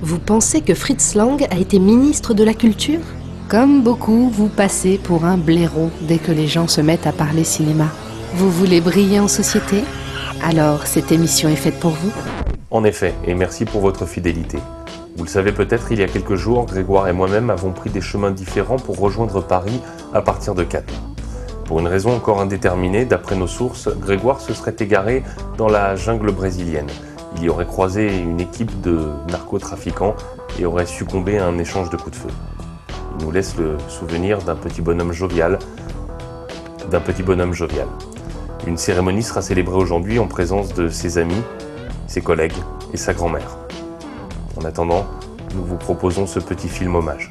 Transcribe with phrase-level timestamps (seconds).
[0.00, 3.00] Vous pensez que Fritz Lang a été ministre de la Culture?
[3.48, 7.42] Comme beaucoup, vous passez pour un blaireau dès que les gens se mettent à parler
[7.42, 7.86] cinéma.
[8.34, 9.82] Vous voulez briller en société?
[10.40, 12.12] Alors cette émission est faite pour vous
[12.70, 14.58] En effet, et merci pour votre fidélité.
[15.16, 18.00] Vous le savez peut-être, il y a quelques jours, Grégoire et moi-même avons pris des
[18.00, 19.80] chemins différents pour rejoindre Paris
[20.14, 20.84] à partir de Cannes.
[21.64, 25.24] Pour une raison encore indéterminée, d'après nos sources, Grégoire se serait égaré
[25.56, 26.86] dans la jungle brésilienne.
[27.36, 30.14] Il y aurait croisé une équipe de narcotrafiquants
[30.58, 32.34] et aurait succombé à un échange de coups de feu.
[33.18, 35.58] Il nous laisse le souvenir d'un petit bonhomme jovial,
[36.90, 37.86] d'un petit bonhomme jovial.
[38.66, 41.42] Une cérémonie sera célébrée aujourd'hui en présence de ses amis,
[42.06, 42.56] ses collègues
[42.92, 43.58] et sa grand-mère.
[44.56, 45.06] En attendant,
[45.54, 47.28] nous vous proposons ce petit film hommage.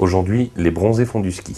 [0.00, 1.54] Aujourd'hui, les bronzés font du ski.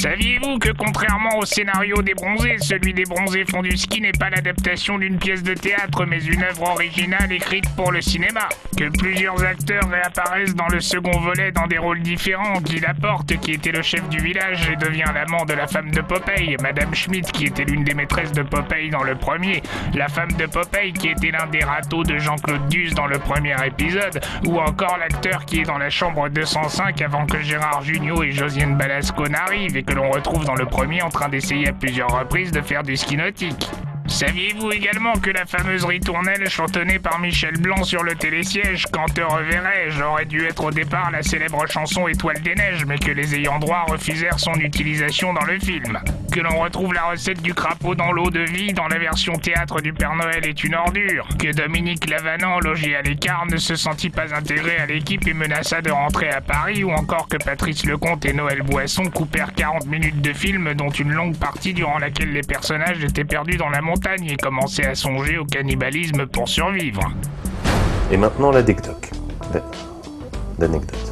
[0.00, 4.30] Saviez-vous que contrairement au scénario des bronzés, celui des bronzés font du ski n'est pas
[4.30, 8.48] l'adaptation d'une pièce de théâtre mais une œuvre originale écrite pour le cinéma?
[8.78, 13.52] Que plusieurs acteurs réapparaissent dans le second volet dans des rôles différents, Guy Laporte qui
[13.52, 17.30] était le chef du village et devient l'amant de la femme de Popeye, Madame Schmidt
[17.30, 19.60] qui était l'une des maîtresses de Popeye dans le premier,
[19.92, 23.54] la femme de Popeye qui était l'un des râteaux de Jean-Claude Duss dans le premier
[23.66, 28.32] épisode, ou encore l'acteur qui est dans la chambre 205 avant que Gérard Jugnot et
[28.32, 32.52] Josiane Balasco n'arrivent que l'on retrouve dans le premier en train d'essayer à plusieurs reprises
[32.52, 33.68] de faire du ski nautique.
[34.06, 39.20] Saviez-vous également que la fameuse ritournelle chantonnée par Michel Blanc sur le télésiège Quand te
[39.20, 43.34] reverrai-je aurait dû être au départ la célèbre chanson Étoile des neiges, mais que les
[43.34, 45.98] ayants droit refusèrent son utilisation dans le film?
[46.32, 49.80] Que l'on retrouve la recette du crapaud dans l'eau de vie dans la version théâtre
[49.80, 54.10] du Père Noël est une ordure Que Dominique Lavanant, logé à l'écart, ne se sentit
[54.10, 58.24] pas intégré à l'équipe et menaça de rentrer à Paris, ou encore que Patrice Lecomte
[58.26, 62.42] et Noël Boisson coupèrent 40 minutes de film, dont une longue partie durant laquelle les
[62.42, 67.02] personnages étaient perdus dans la montagne et commencer à songer au cannibalisme pour survivre.
[68.12, 69.10] Et maintenant l'anecdote.
[70.60, 71.09] L'anecdote.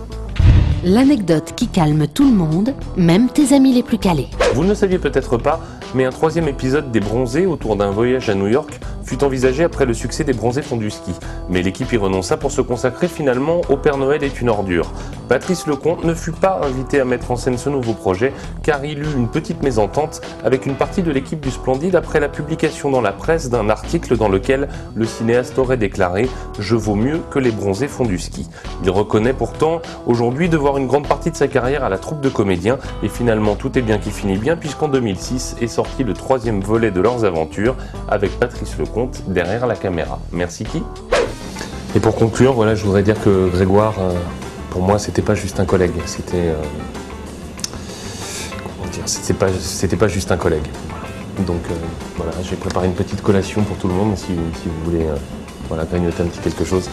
[0.85, 4.29] L'anecdote qui calme tout le monde, même tes amis les plus calés.
[4.55, 5.61] Vous ne le saviez peut-être pas,
[5.93, 8.79] mais un troisième épisode des Bronzés autour d'un voyage à New York
[9.09, 11.13] fut envisagé après le succès des Bronzés font du ski.
[11.49, 14.93] Mais l'équipe y renonça pour se consacrer finalement au Père Noël est une ordure.
[15.31, 18.99] Patrice Lecomte ne fut pas invité à mettre en scène ce nouveau projet car il
[18.99, 23.01] eut une petite mésentente avec une partie de l'équipe du Splendide après la publication dans
[23.01, 27.51] la presse d'un article dans lequel le cinéaste aurait déclaré «Je vaux mieux que les
[27.51, 28.47] Bronzés font du ski».
[28.85, 32.29] Il reconnaît pourtant aujourd'hui devoir une grande partie de sa carrière à la troupe de
[32.29, 36.61] comédiens et finalement tout est bien qui finit bien puisqu'en 2006 est sorti le troisième
[36.61, 37.75] volet de leurs aventures
[38.09, 40.19] avec Patrice Lecomte derrière la caméra.
[40.33, 40.83] Merci qui
[41.95, 44.13] Et pour conclure, voilà, je voudrais dire que Grégoire, euh,
[44.71, 46.55] pour moi, c'était pas juste un collègue, c'était euh,
[48.63, 49.49] comment dire, c'était pas,
[49.99, 50.67] pas juste un collègue.
[51.47, 51.75] Donc euh,
[52.17, 55.07] voilà, j'ai préparé une petite collation pour tout le monde si, vous voulez
[55.69, 56.89] voilà, grignoter un petit quelque chose.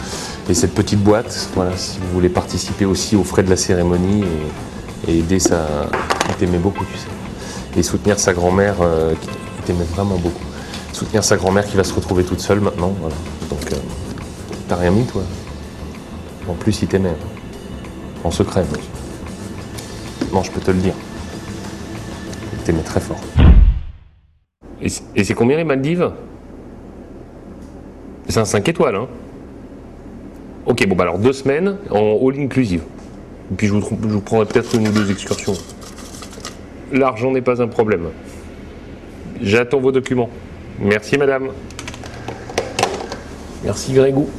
[0.48, 4.24] Et cette petite boîte, voilà, si vous voulez participer aussi aux frais de la cérémonie
[5.08, 5.66] et, aider sa.
[6.28, 7.78] Il t'aimait beaucoup, tu sais.
[7.78, 8.76] Et soutenir sa grand-mère
[9.20, 9.28] qui
[9.64, 10.45] t'aimait vraiment beaucoup
[10.96, 12.94] soutenir sa grand-mère qui va se retrouver toute seule maintenant.
[13.00, 13.14] Voilà.
[13.50, 13.76] Donc, euh,
[14.66, 15.22] t'as rien mis, toi
[16.48, 17.14] En plus, il t'aimait.
[18.24, 18.64] En secret,
[20.32, 20.94] Non, je peux te le dire.
[22.54, 23.20] Il t'aimait très fort.
[24.80, 26.10] Et c'est combien les Maldives?
[28.28, 29.06] C'est un 5 étoiles, hein
[30.64, 32.82] Ok, bon, bah alors deux semaines en all inclusive.
[33.52, 35.54] Et puis je vous prendrai peut-être une ou deux excursions.
[36.92, 38.08] L'argent n'est pas un problème.
[39.40, 40.30] J'attends vos documents.
[40.78, 41.50] Merci madame.
[43.64, 44.30] Merci Grégou.